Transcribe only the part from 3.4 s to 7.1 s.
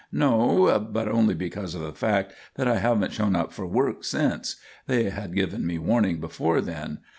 for work since. They had given me warning before then.